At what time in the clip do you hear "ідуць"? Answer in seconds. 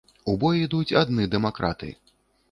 0.67-0.95